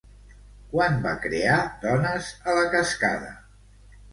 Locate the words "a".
2.55-2.59